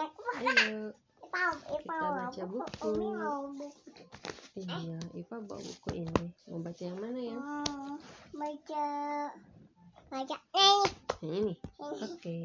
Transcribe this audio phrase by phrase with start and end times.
[0.00, 2.92] Ayo, Ipau, kita baca buku.
[4.56, 6.26] Iya, Ipa bawa buku ini.
[6.48, 7.36] Mau baca yang mana ya?
[7.36, 8.00] Hmm,
[8.32, 8.86] baca
[10.08, 10.36] baca.
[11.20, 11.54] Yang ini.
[11.76, 12.38] Oke.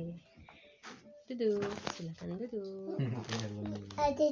[1.32, 1.64] Duduk,
[1.96, 3.00] silakan duduk.
[4.04, 4.28] Ada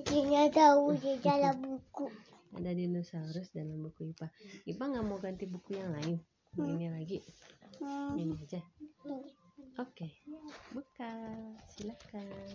[0.51, 2.11] tahu di dalam buku.
[2.59, 4.27] Ada dinosaurus dalam buku Ipa.
[4.67, 6.19] Ipa nggak mau ganti buku yang lain.
[6.59, 7.23] Mau ini lagi.
[7.79, 8.61] Hmm, Ini aja.
[9.07, 9.31] ini.
[9.81, 10.05] Oke,
[10.73, 11.13] buka,
[11.69, 12.49] silakan.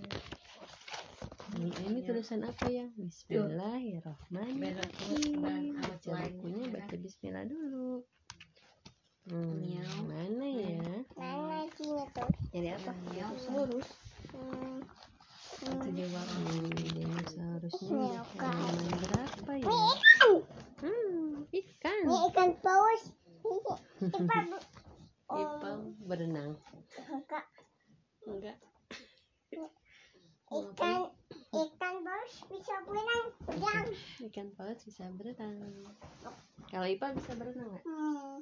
[1.55, 2.91] Ini, ini tulisan apa ya?
[2.99, 5.39] Bismillahirrohmanirrohim.
[5.79, 8.03] Baca bukunya baca Bismillah dulu.
[9.31, 9.63] Hmm,
[10.11, 10.83] mana ya?
[11.15, 12.27] Mana sini tuh?
[12.51, 12.91] Jadi apa?
[13.07, 13.87] Dinosaurus.
[14.35, 14.83] Hmm,
[15.63, 15.95] Itu
[16.75, 18.19] dinosaurusnya.
[18.19, 18.51] Apa?
[18.51, 19.71] halaman berapa ya?
[20.83, 21.99] Hmm, ikan.
[22.03, 23.15] Ini ikan paus.
[23.47, 23.79] Ini
[24.11, 24.59] ikan.
[25.29, 25.77] Ipa
[26.09, 26.57] berenang.
[27.09, 27.45] Enggak.
[28.27, 28.59] Enggak.
[30.49, 31.13] Ikan
[31.53, 33.25] ikan paus bisa berenang.
[34.25, 35.61] Ikan paus bisa berenang.
[36.73, 37.85] Kalau Ipa bisa berenang nggak?
[37.85, 38.41] Hmm.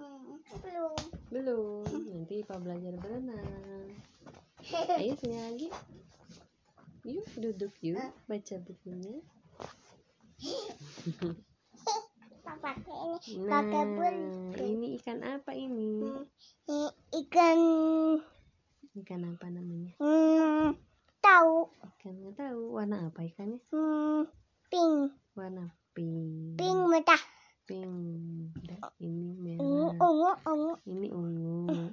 [0.00, 0.40] Hmm.
[0.64, 0.96] Belum.
[1.28, 1.84] Belum.
[2.08, 3.86] Nanti Ipa belajar berenang.
[4.96, 5.68] Ayo sini lagi.
[7.04, 8.00] Yuk duduk yuk
[8.30, 9.20] baca bukunya.
[12.62, 13.42] Pakai ini.
[13.42, 15.98] Nah, Pakai ini ikan apa ini?
[16.70, 16.80] Ini
[17.26, 17.58] ikan
[18.92, 19.96] Ikan apa namanya?
[19.96, 20.76] hmm,
[21.18, 21.72] tahu.
[21.96, 22.76] Ikan tahu.
[22.76, 23.56] Warna apa ikannya?
[23.72, 24.28] Hmm,
[24.68, 25.16] pink.
[25.32, 26.60] Warna pink.
[26.60, 27.22] Pink merah.
[27.64, 28.52] Pink.
[28.60, 29.60] Dan ini merah.
[29.96, 30.72] ungu, ungu.
[30.84, 31.88] Ini ungu.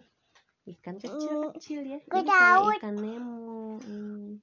[0.67, 1.99] Ikan kecil-kecil ya.
[2.03, 3.79] Gua Ini kayak ikan Nemo.
[3.79, 4.35] Ini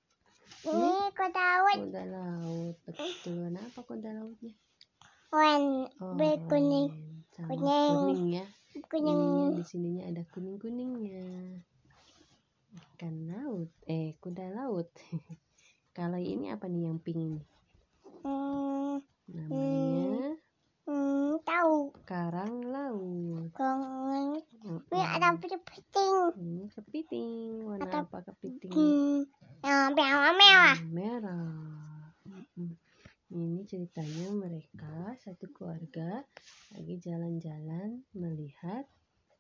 [0.67, 1.79] Ini kuda laut.
[1.79, 2.75] kuda laut.
[2.83, 3.37] Betul.
[3.39, 4.53] Warna apa kuda lautnya?
[5.29, 6.89] Wan, Oh, berkuning.
[7.31, 7.93] Sama Kuning.
[8.01, 8.45] kuning ya.
[8.89, 9.13] Kuning.
[9.13, 11.21] Ininya di sininya ada kuning-kuningnya.
[12.97, 13.69] Ikan laut.
[13.85, 14.89] Eh, kuda laut.
[15.97, 17.45] Kalau ini apa nih yang pink ini?
[18.25, 20.33] Hmm, Namanya
[20.89, 21.93] hmm, tahu.
[22.09, 23.53] karang laut.
[23.53, 24.81] Mm-mm.
[24.89, 26.17] Ini ada penting.
[26.41, 27.69] Ini kepiting.
[27.69, 28.73] Warna Ada- apa kepiting?
[28.73, 29.29] Hmm,
[29.61, 30.77] yang merah-merah.
[30.81, 31.53] Hmm, merah.
[33.29, 36.25] Ini ceritanya mereka satu keluarga
[36.73, 38.89] lagi jalan-jalan melihat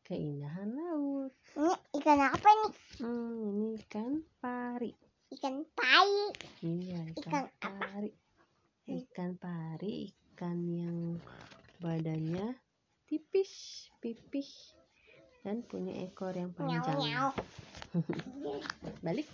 [0.06, 1.34] keindahan laut.
[1.58, 2.72] Ini ikan apa nih?
[3.02, 4.94] Hmm, ini ikan pari.
[5.34, 6.30] Ikan pai.
[6.62, 8.10] Iya, Ikan ikan pari.
[8.86, 11.18] Ikan pari, ikan yang
[11.82, 12.54] badannya
[13.10, 14.46] tipis, pipih,
[15.42, 17.02] dan punya ekor yang panjang.
[17.02, 17.34] nyau.
[19.04, 19.26] Balik.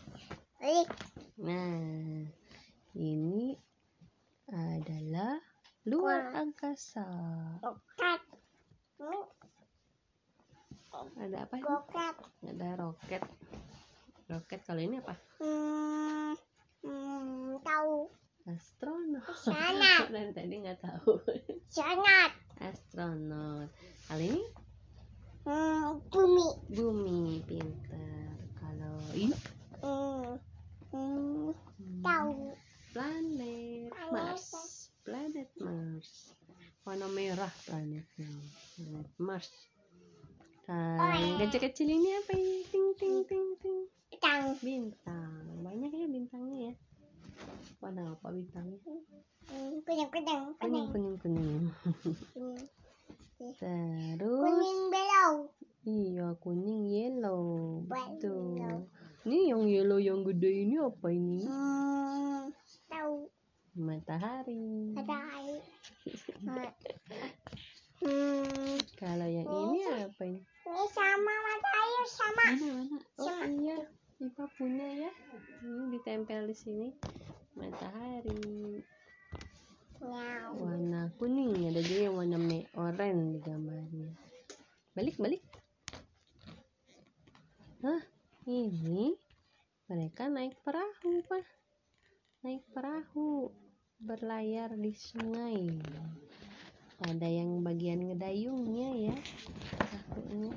[0.56, 0.88] Balik.
[1.36, 2.24] Nah,
[2.96, 3.52] ini
[4.48, 5.36] adalah
[5.84, 7.04] luar angkasa.
[7.60, 8.20] Roket.
[10.92, 11.54] Ada apa?
[11.56, 11.64] ini?
[11.64, 12.14] roket.
[12.44, 13.22] Ada roket.
[14.28, 15.14] Roket kalau ini apa?
[15.40, 16.32] Hmm,
[16.80, 18.08] hmm, tahu.
[18.44, 19.24] Astronot.
[19.38, 20.10] Sangat.
[20.14, 21.16] Dari tadi nggak tahu.
[21.68, 22.30] Sangat.
[22.58, 23.70] Astronot.
[24.06, 24.44] Kalau ini
[25.42, 26.46] Hmm, bumi.
[26.70, 28.30] bumi pintar.
[28.54, 29.34] Kalau ini
[29.82, 30.38] Hmm,
[30.94, 32.54] hmm, hmm, tahu.
[32.94, 34.12] planet Planet.
[34.14, 34.46] Mars.
[35.02, 36.10] Planet Mars.
[36.82, 38.30] Warna merah planetnya.
[38.76, 39.50] Planet Mars.
[41.52, 42.64] Kecil-kecil ini apa ini?
[42.64, 43.78] Ting ting ting ting.
[44.16, 44.56] Tang.
[44.56, 45.44] Bintang.
[45.60, 46.74] Banyak ya bintangnya ya.
[47.76, 48.80] Warna apa bintangnya?
[49.52, 50.88] Hmm, kuning, kuning, Kuning kuning.
[50.88, 51.62] kuning kuning.
[52.32, 52.68] Kuning.
[54.16, 55.32] Terus Kuning belau.
[55.84, 57.84] iya kuning yellow.
[57.84, 58.56] Betul.
[58.56, 58.80] Yellow.
[59.28, 61.44] Ini yang yellow yang gede ini apa ini?
[61.44, 62.48] Hmm,
[62.88, 63.28] tahu.
[63.76, 64.96] Matahari.
[64.96, 65.60] Ada air.
[68.02, 70.40] Hmm, Kalau yang ini apa ini?
[70.62, 72.44] ini sama matahari sama.
[72.46, 72.98] Mana mana?
[73.18, 73.46] Oh Sama.
[73.50, 73.76] iya,
[74.18, 75.10] Ipa punya ya.
[75.62, 76.88] Ini ditempel di sini.
[77.54, 78.82] Matahari
[80.02, 80.58] Nyau.
[80.58, 84.10] warna kuning ada juga yang warna me oranye di gambarnya.
[84.92, 85.42] Balik balik.
[87.80, 88.02] Hah,
[88.44, 89.16] ini
[89.88, 91.44] mereka naik perahu pak.
[92.44, 93.50] Naik perahu
[94.02, 95.80] berlayar di sungai.
[97.02, 99.16] Ada yang bagian ngedayungnya ya.
[99.74, 100.54] Perahunya.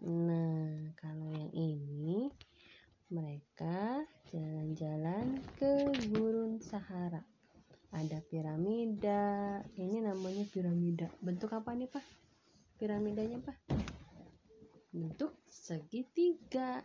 [0.00, 2.32] Nah, kalau yang ini
[3.10, 4.00] mereka
[4.30, 7.20] jalan-jalan ke gurun Sahara.
[7.90, 9.58] Ada piramida.
[9.74, 11.10] Ini namanya piramida.
[11.18, 12.06] Bentuk apa nih, Pak?
[12.78, 13.58] Piramidanya, Pak?
[14.90, 16.82] Bentuk segitiga.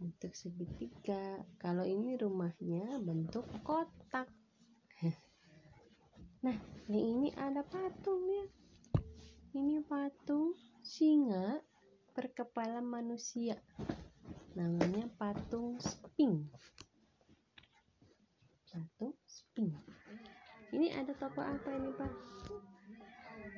[0.00, 1.40] Bentuk segitiga.
[1.60, 4.28] Kalau ini rumahnya bentuk kotak.
[6.40, 6.56] Nah,
[6.88, 8.48] yang ini ada patung ya.
[9.52, 11.60] Ini patung singa
[12.16, 13.60] berkepala manusia.
[14.58, 16.50] namanya patung sping
[18.66, 19.70] patung sping
[20.74, 22.12] ini ada toko apa ini pak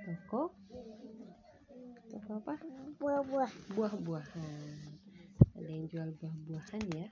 [0.04, 0.52] toko
[2.12, 2.54] toko apa
[3.00, 3.50] Buah-buah.
[3.72, 4.76] buah-buahan
[5.56, 7.08] ada yang jual buah-buahan ya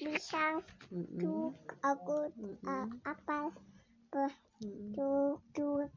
[0.00, 0.64] Pisang.
[0.88, 1.20] Mm-mm.
[1.20, 1.52] Cuk.
[1.84, 2.32] Aku.
[2.40, 2.64] Mm-mm.
[2.64, 3.52] Uh, apel.
[4.08, 4.32] Buah.
[4.64, 4.96] Mm-mm.
[4.96, 5.36] Cuk.
[5.52, 5.88] Cuk.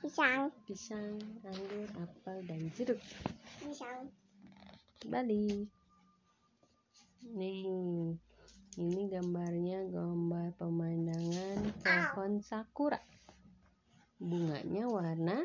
[0.00, 0.52] Pisang.
[0.64, 3.00] pisang anggur apel dan jeruk
[3.56, 4.12] Pisang.
[5.08, 5.68] balik
[7.24, 8.12] nih
[8.76, 13.00] ini gambarnya gambar pemandangan pohon sakura
[14.20, 15.44] bunganya warna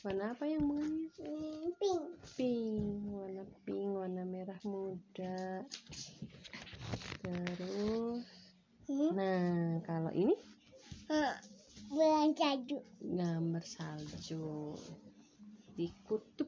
[0.00, 2.02] warna apa yang Hmm, pink.
[2.32, 5.60] pink warna pink warna merah muda
[7.20, 8.24] terus
[8.88, 9.10] Hmm.
[9.14, 9.50] nah
[9.84, 10.34] kalau ini
[11.06, 11.34] Hmm.
[11.90, 12.78] Bulan salju.
[13.02, 14.78] gambar salju
[15.74, 16.46] di kutub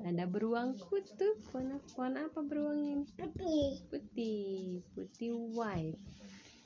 [0.00, 3.70] ada beruang kutub warna warna apa beruangnya ini Putih.
[3.86, 4.44] putih
[4.92, 6.00] putih white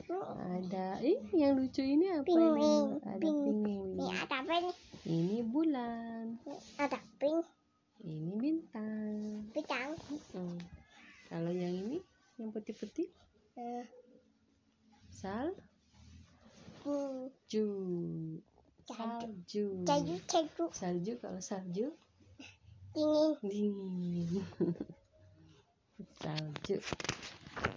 [0.03, 0.25] Hmm.
[0.57, 3.37] ada ih yang lucu ini apa Penguin, ini ada pink.
[3.37, 4.75] penguin Ini ada apa nih?
[5.09, 6.37] Ini bulan
[6.77, 7.41] Ada pink.
[7.99, 9.97] ini bintang Pisang.
[10.31, 10.55] Hmm.
[11.27, 11.97] kalau yang ini
[12.37, 13.09] yang putih-putih
[13.51, 13.83] Hmm.
[15.11, 15.59] salju
[16.79, 17.27] Hmm.
[17.35, 17.67] salju
[18.87, 19.65] Salju.
[19.83, 20.15] Salju.
[20.23, 20.63] Salju.
[20.71, 21.85] salju kalau salju
[22.89, 23.35] Dingin.
[23.43, 24.41] dingin
[26.23, 26.77] salju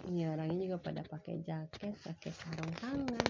[0.07, 3.27] ini orangnya juga pada pakai jaket pakai sarung tangan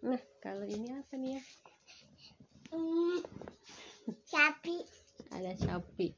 [0.00, 1.42] nah kalau ini apa nih ya
[2.72, 3.18] Hmm.
[4.24, 4.76] Sapi.
[5.28, 6.08] ada sapi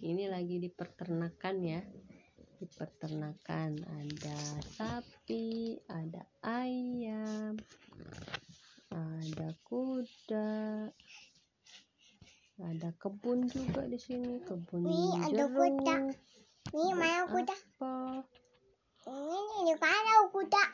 [0.00, 1.82] ini lagi di peternakan ya
[2.60, 4.38] di peternakan ada
[4.76, 7.58] sapi ada ayam
[8.92, 10.88] ada kuda
[12.60, 15.96] ada kebun juga di sini kebun Nih, ada kuda.
[16.76, 17.56] Nih mana kuda?
[17.56, 18.22] apa
[19.08, 20.64] Ini ini ada kuda.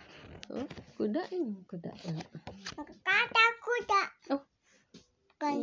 [0.58, 0.68] oh,
[0.98, 1.90] kuda ini kuda.
[2.74, 3.05] Bukan.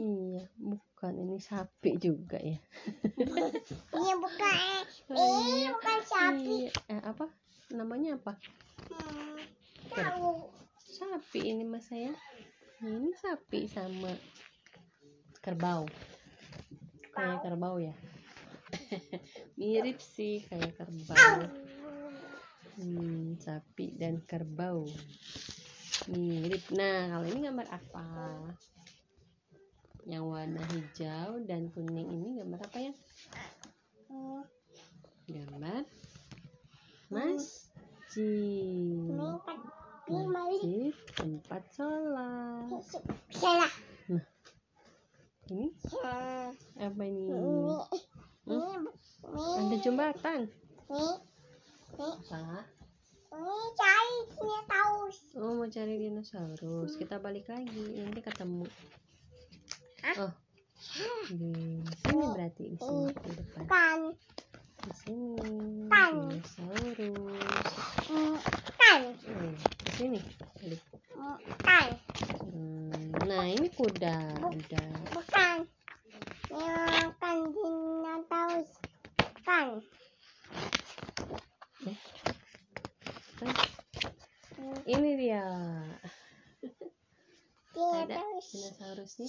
[0.04, 2.60] Iya bukan ini sapi juga ya
[3.96, 4.56] Ini bukan.
[4.60, 5.16] eh, Ini
[5.64, 5.70] iya.
[5.72, 6.56] bukan sapi.
[6.68, 6.72] Iya.
[6.92, 7.26] eh, apa
[7.72, 8.36] namanya apa
[8.84, 9.40] Hmm.
[9.90, 10.52] Tahu.
[10.76, 12.12] sapi ini mas saya
[12.84, 14.12] ini sapi sama
[15.40, 15.88] kerbau
[17.10, 17.96] kayak kerbau ya
[19.60, 21.48] mirip sih kayak kerbau
[22.76, 24.84] hmm, sapi dan kerbau
[26.10, 28.06] mirip nah kalau ini gambar apa
[30.04, 32.94] yang warna hijau dan kuning ini gambar apa ya
[34.10, 34.44] Hmm.
[35.26, 35.82] gambar
[37.10, 39.10] masjid
[40.30, 42.68] masjid tempat sholat
[43.34, 43.74] Salah.
[45.50, 46.50] ini Hmm.
[46.78, 47.26] apa ini.
[48.46, 48.60] Ini.
[49.34, 50.40] ada jembatan
[52.04, 52.62] apa
[53.34, 54.18] Ini cari
[54.70, 54.98] tahu.
[55.42, 58.70] oh mau cari dinosaurus kita balik lagi nanti ketemu
[60.04, 60.32] oh
[61.32, 64.00] di sini berarti di sini di depan Kan.
[64.84, 65.32] di sini
[65.88, 66.14] Kan.
[66.28, 67.72] dinosaurus.
[68.76, 69.02] Kan.
[69.16, 70.20] di sini.
[71.64, 71.88] Kan.
[72.52, 74.84] Hmm, nah ini kuda ada
[75.16, 75.58] Bukan.
[76.52, 78.70] Yang kan dinosaurus.
[79.48, 79.68] Kan.
[83.40, 83.56] kan
[84.84, 85.48] ini dia
[87.74, 88.46] Dinosaurus.
[88.52, 89.28] dinosaurusnya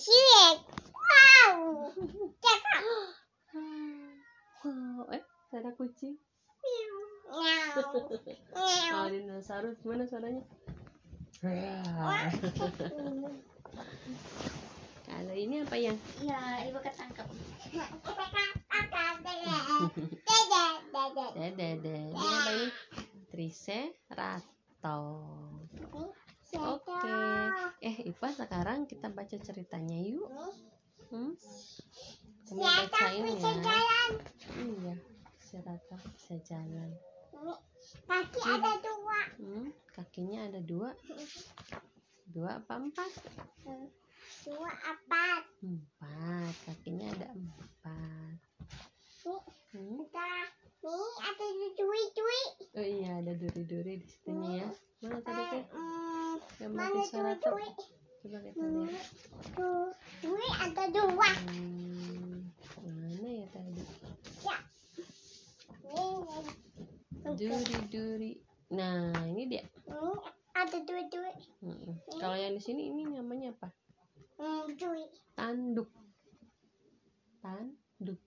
[8.53, 10.43] kalau dinosaurus mana suaranya
[15.05, 17.27] kalau ini apa yang Ya, ibu ketangkep.
[21.35, 22.69] Dede, dede, ini apa ini
[23.29, 24.47] triceratops
[26.55, 26.95] Oke.
[27.83, 30.31] Eh, Ipa sekarang kita baca ceritanya yuk.
[31.11, 31.35] Hmm?
[32.47, 33.35] Siapa bacain ya.
[33.59, 34.11] jalan?
[34.55, 34.95] Iya,
[35.43, 36.95] Cerata bisa jalan.
[38.05, 39.19] Kaki ada dua.
[39.37, 39.69] Hmm?
[39.91, 40.91] Kakinya ada dua.
[42.27, 43.11] Dua apa empat?
[44.43, 45.25] Dua apa?
[45.61, 46.53] Empat.
[46.65, 48.37] Kakinya ada empat.
[49.25, 49.41] Nih,
[49.75, 49.99] Hmm?
[50.05, 50.31] ada.
[50.85, 52.43] Nih ada dui-dui.
[52.75, 54.69] Oh iya, ada duri-duri di situnya ya.
[55.01, 55.63] Mana tadi Eh, tuh?
[55.73, 57.41] hmm, Gambar Mana Triceratops.
[57.41, 57.69] dui-dui?
[58.21, 59.07] Coba kita Hmm, lihat.
[59.55, 61.31] du- Dui ada dua.
[61.43, 62.37] Hmm,
[62.81, 63.83] mana ya tadi?
[64.43, 64.57] Ya.
[65.83, 66.45] Nih,
[67.25, 68.33] Duri-duri.
[68.71, 69.65] Nah, ini dia.
[69.83, 70.13] Ini
[70.53, 71.33] ada dui-dui.
[71.61, 71.95] Mm-mm.
[72.15, 73.69] Kalau yang di sini ini namanya apa?
[74.37, 75.05] Hmm, dui.
[75.35, 75.89] Tanduk.
[77.41, 78.21] Tanduk.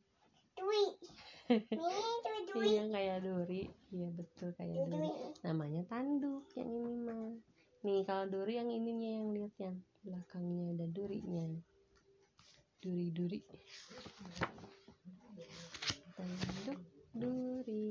[0.53, 0.83] Dui.
[0.97, 1.36] Nih tuh duri.
[2.67, 3.69] iya kayak duri.
[3.89, 4.91] Iya betul kayak Duri.
[4.91, 5.09] duri.
[5.45, 7.31] Namanya tanduk yang ini mah.
[7.85, 11.45] Nih kalau duri yang ininya yang lihat yang belakangnya ada durinya
[12.81, 13.39] duri duri.
[16.15, 16.79] Tanduk
[17.13, 17.87] duri.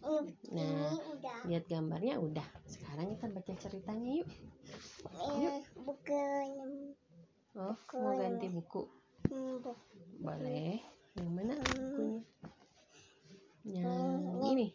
[0.00, 0.62] Hmm, Nah.
[1.44, 2.46] Ini lihat gambarnya udah.
[2.64, 4.28] Sekarang kita baca ceritanya yuk.
[5.14, 6.48] Eh, bukan.
[7.54, 8.82] oh mau ganti buku?
[9.30, 9.62] Hmm,
[10.20, 10.80] boleh.
[11.14, 11.62] Yang mana Hmm.
[11.62, 12.20] bukunya
[13.64, 14.68] yang Hmm, ini.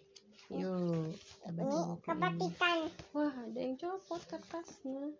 [0.49, 2.77] yuk kita baca kepatikan.
[3.13, 5.13] wah ada yang copot kertasnya.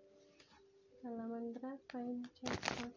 [1.00, 2.92] Halaman berapa yang copot?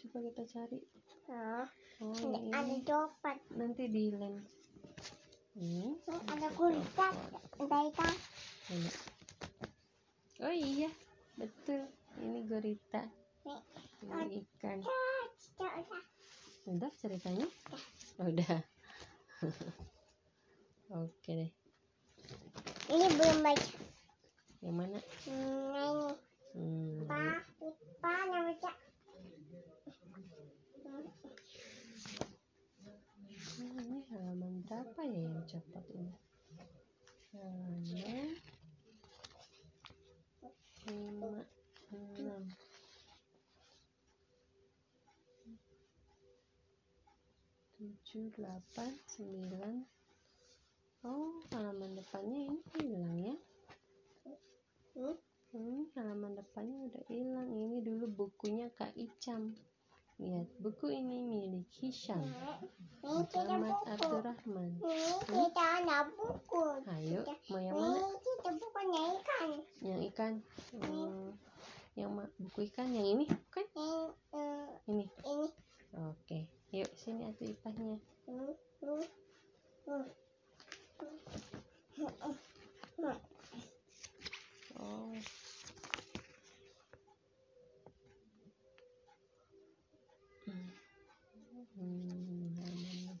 [0.00, 0.80] Coba kita cari.
[1.28, 1.64] Oh,
[2.00, 3.38] oh ini yang ada coklat.
[3.52, 4.48] nanti di lens
[5.54, 7.08] Ini ada gurita.
[7.60, 8.14] Dari kan.
[8.72, 8.90] Ini.
[10.42, 10.90] oh iya.
[11.36, 11.84] Betul.
[12.18, 13.04] Ini gurita.
[13.44, 14.78] Ini ikan.
[14.80, 15.92] Ah, cocok.
[15.92, 16.04] Lah.
[16.64, 17.44] udah ceritanya
[18.16, 18.54] udah
[21.00, 21.50] oke deh
[22.84, 23.70] Ini belum baca.
[24.60, 26.08] yang mana Hmm, ini.
[26.54, 27.04] hmm.
[27.04, 27.20] Pa,
[28.00, 28.70] pa, baca.
[33.54, 36.12] Hmm, ini halaman berapa ya yang copot ini
[48.14, 48.46] 7, 8,
[49.18, 49.82] 9
[51.02, 53.34] oh halaman depannya ini hilang ya?
[55.50, 57.50] Hmm, halaman depannya udah hilang.
[57.50, 59.58] Ini dulu bukunya Kak Icam
[60.22, 62.22] lihat buku ini milik Hisham.
[63.02, 64.78] Muhammad Abdurrahman.
[65.26, 68.14] Kita ada buku ayo mau yang mana?
[68.22, 69.50] Kita bukunya ikan
[69.82, 70.32] yang ikan.
[70.70, 71.34] Hmm,
[71.98, 73.66] yang buku ikan yang ini bukan?
[73.74, 75.06] Eh, ini.
[75.26, 75.50] ini.
[75.98, 76.14] Oke.
[76.22, 76.42] okay.
[76.74, 78.02] Yuk sini atuh ipahnya.
[78.26, 78.50] Hmm,
[78.82, 79.06] hmm,
[79.86, 80.06] hmm.
[81.94, 82.34] Hmm, hmm,
[82.98, 83.14] hmm.
[84.82, 85.14] Oh.
[91.78, 92.50] Hmm,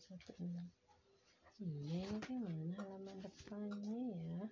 [0.02, 0.66] satu enam.
[1.62, 4.46] Iya, ini kan mana halaman depannya ya?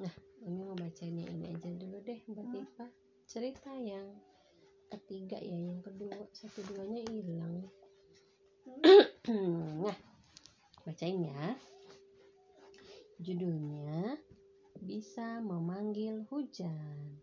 [0.00, 0.14] Nah,
[1.00, 2.84] bacanya ini aja dulu deh buat Ipa.
[3.24, 4.04] Cerita yang
[4.92, 7.64] ketiga ya, yang kedua, satu duanya hilang.
[9.80, 9.96] nah,
[10.84, 11.56] bacain ya.
[13.16, 14.20] Judulnya
[14.84, 17.16] bisa memanggil hujan.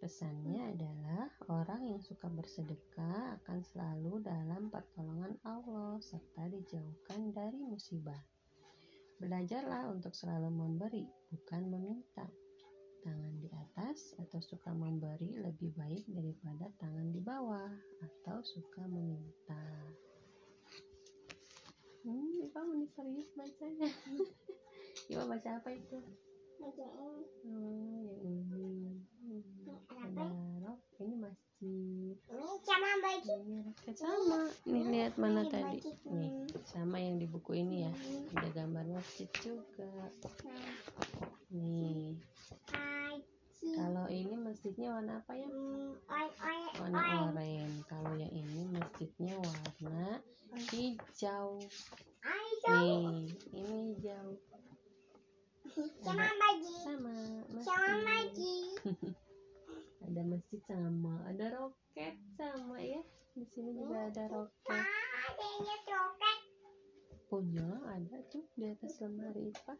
[0.00, 8.39] Pesannya adalah orang yang suka bersedekah akan selalu dalam pertolongan Allah serta dijauhkan dari musibah.
[9.20, 12.24] Belajarlah untuk selalu memberi, bukan meminta.
[13.04, 17.68] Tangan di atas atau suka memberi lebih baik daripada tangan di bawah
[18.00, 19.60] atau suka meminta.
[22.00, 23.92] Hmm, kamu nih serius bacanya.
[25.12, 26.00] Coba baca apa itu?
[26.56, 26.86] Baca
[27.44, 28.08] ini.
[28.24, 29.04] Oh, yang ini.
[29.20, 30.24] Hmm, Ada apa?
[30.24, 30.26] ada
[30.64, 30.80] rok.
[31.60, 32.16] Ini
[32.64, 32.88] sama.
[33.20, 34.48] Ini roket sama.
[34.64, 35.76] Nih lihat mana Ini tadi?
[36.08, 36.32] Nih,
[36.64, 37.92] sama yang di buku ini ya.
[38.32, 39.92] Ada gambar masjid juga.
[41.52, 42.16] Nih,
[43.76, 45.48] kalau ini masjidnya warna apa ya?
[46.80, 47.68] Warna oranye.
[47.92, 50.16] Kalau yang ini masjidnya warna
[50.72, 51.60] hijau.
[52.72, 54.28] Nih, ini hijau.
[56.00, 56.72] Sama baju.
[56.88, 57.14] Sama
[57.60, 58.00] Sama masjid.
[58.08, 58.54] baju.
[60.10, 62.98] Ada masjid sama, ada roket sama ya.
[63.36, 64.74] Di sini juga ada roket.
[64.74, 66.38] Ah, adanya coklat.
[67.30, 69.74] Punya ada tuh di atas lemari Ipa.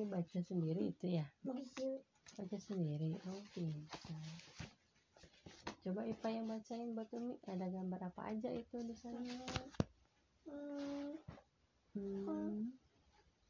[0.00, 1.28] Lagi baca sendiri itu ya?
[1.44, 3.12] Baca sendiri.
[3.28, 4.32] Oh, pintar.
[5.84, 7.36] Coba Ipa yang bacain buat Umi.
[7.44, 9.20] Ada gambar apa aja itu di sana?
[10.48, 11.20] Hmm,
[11.92, 12.72] Hmm.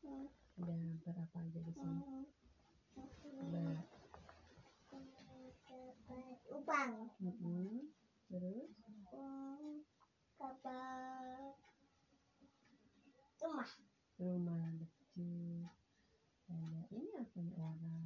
[0.02, 0.26] hmm,
[0.58, 2.02] Ada gambar apa aja di sana?
[2.02, 2.26] hmm.
[3.30, 3.62] Coba.
[6.50, 6.94] Ubang.
[7.22, 7.94] Mm-mm.
[8.26, 8.74] Terus?
[9.14, 9.86] Hmm,
[10.34, 11.54] kabar.
[13.38, 13.70] Rumah.
[14.18, 15.49] Rumah betul.
[17.40, 17.96] Ini nih orang?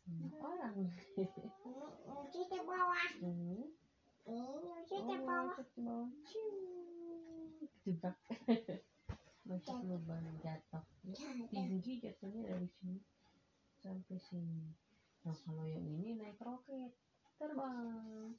[0.00, 0.74] Sama orang.
[0.88, 3.04] Hmm, Kita bawah.
[3.20, 3.68] Hmm.
[4.24, 5.52] Ini Oh, bawah.
[5.52, 6.08] ke bawah.
[7.84, 8.16] Jebak.
[9.44, 10.84] Masuk lubang jatuh.
[11.50, 13.00] Tinggi jatuhnya dari sini
[13.80, 14.72] sampai sini.
[15.24, 16.96] Nah kalau yang ini naik roket
[17.36, 18.32] terbang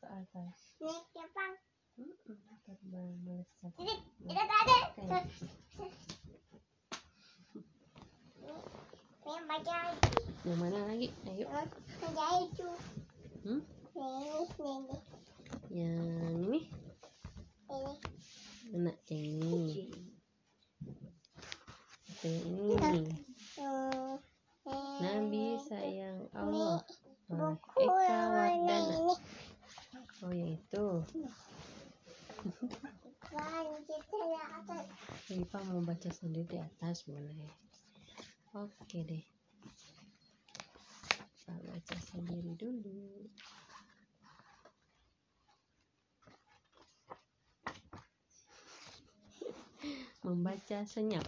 [0.00, 0.60] ke atas.
[0.80, 1.52] Naik Jepang.
[1.94, 3.72] Mm-mm, terbang melesat.
[3.78, 3.94] Jadi,
[4.26, 4.76] tidak ada.
[4.98, 5.20] Oke.
[8.44, 9.13] Ini baca lagi.
[9.24, 11.08] Yang mana lagi?
[11.24, 11.48] Ayo.
[13.40, 13.60] Hmm?
[13.96, 14.96] Ini, ini,
[15.72, 15.96] Yang
[16.36, 16.60] ini.
[17.72, 17.92] ini.
[18.68, 18.92] Mana?
[19.08, 19.64] Yang ini.
[22.20, 23.04] Yang ini.
[24.64, 26.84] Hmm, Nabi sayang Allah.
[27.32, 28.96] Oleh Buku Eka Wardana.
[30.20, 30.86] Oh yang itu.
[35.32, 37.48] Rifa mau baca sendiri di atas boleh.
[38.94, 39.26] Oke deh.
[41.18, 43.26] Kita baca sendiri dulu.
[50.22, 51.26] Membaca senyap.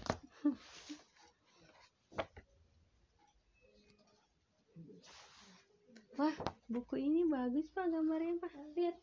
[6.14, 6.37] Wah,
[6.70, 8.54] buku ini bagus Pak gambarnya Pak.
[8.78, 8.94] Lihat.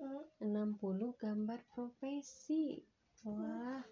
[0.00, 2.80] Hmm, 60 gambar profesi.
[3.28, 3.84] Wah,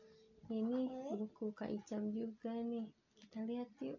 [0.49, 3.04] ini buku Kak Icam juga nih.
[3.35, 3.99] Kita lihat yuk.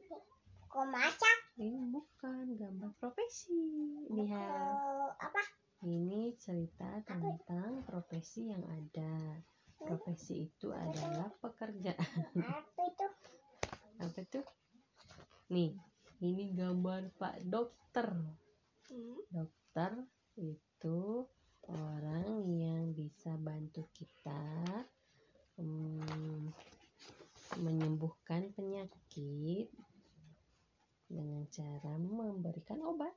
[0.72, 1.60] Kok masak?
[1.60, 3.68] Ini bukan gambar profesi.
[4.08, 5.12] Lihat.
[5.20, 5.44] Apa?
[5.84, 9.36] Ini cerita tentang profesi yang ada.
[9.75, 12.32] Profesi itu adalah pekerjaan.
[12.48, 13.08] Apa itu?
[14.08, 14.48] Apa tuh?
[15.51, 15.75] Nih,
[16.24, 18.15] ini gambar Pak Dokter.
[18.88, 20.00] Hmm, Dokter
[20.39, 21.27] itu
[21.68, 24.48] orang yang bisa bantu kita
[25.60, 26.56] hmm,
[27.60, 29.72] menyembuhkan penyakit
[31.08, 33.13] dengan cara memberikan obat.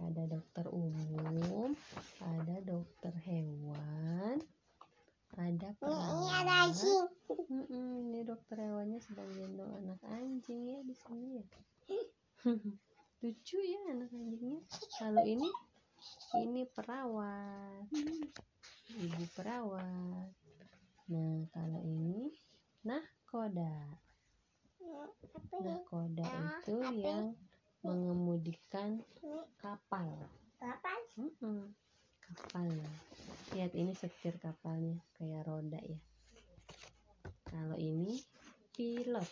[0.00, 1.76] Ada dokter umum,
[2.24, 4.40] ada dokter hewan,
[5.36, 6.46] ada Ini, ini ada perawat.
[6.48, 7.04] anjing.
[7.52, 11.44] Mm-mm, ini dokter hewannya sedang gendong anak anjing ya di sini ya.
[13.20, 14.60] Lucu ya anak anjingnya.
[14.96, 15.50] Kalau ini
[16.40, 17.84] ini perawat.
[18.96, 20.32] Ibu perawat.
[21.12, 22.32] Nah, kalau ini
[25.62, 26.96] Nahkoda Ah, itu apa?
[26.96, 27.24] yang
[27.84, 29.04] mengemudikan
[29.60, 30.08] kapal.
[30.56, 31.00] kapan?
[31.18, 31.74] Mm-mm,
[32.22, 32.70] kapal.
[33.52, 35.98] Lihat ini setir kapalnya kayak roda ya.
[37.50, 38.16] Kalau ini
[38.72, 39.28] pilot.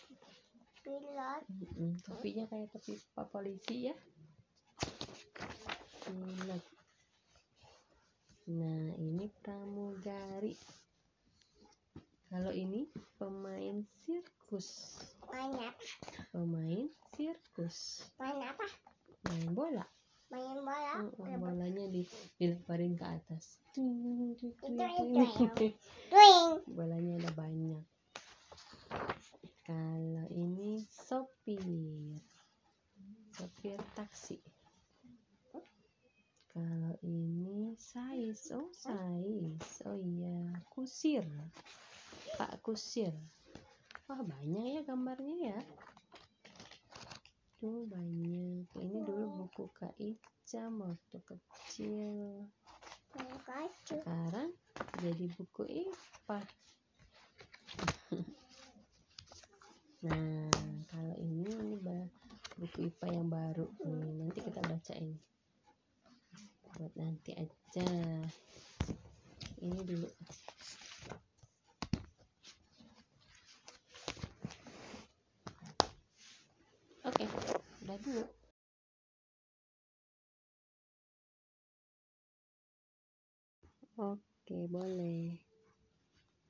[0.85, 1.43] Pilot.
[1.49, 2.99] Mm-mm, topinya kayak topi
[3.31, 3.95] polisi ya.
[6.05, 6.63] Pilot.
[8.51, 10.53] Nah, ini pramugari.
[12.31, 12.87] Kalau ini
[13.19, 14.99] pemain sirkus.
[15.31, 15.83] Main apa?
[16.31, 16.87] Pemain
[17.31, 18.03] sirkus.
[18.19, 18.67] Main apa?
[19.31, 19.85] Main bola.
[20.31, 20.93] Main bola.
[20.99, 22.03] Mm-mm, bolanya di
[22.35, 23.63] dilemparin ke atas.
[23.71, 24.51] Ting, Itu,
[25.55, 25.75] ting.
[26.11, 26.49] Swing.
[26.67, 27.83] Bolanya ada banyak.
[29.63, 32.19] Kalau ini sopir.
[33.31, 34.35] Sopir taksi.
[36.51, 38.51] Kalau ini sais.
[38.51, 39.79] Oh, sais.
[39.87, 41.23] Oh iya, kusir.
[42.35, 43.15] Pak kusir.
[44.11, 45.59] Wah, banyak ya gambarnya ya.
[47.61, 48.65] Tuh banyak.
[48.73, 51.17] Ini dulu buku Kak Icam waktu
[53.81, 53.99] kecil.
[54.05, 54.49] Sekarang
[55.01, 56.39] jadi buku IPA.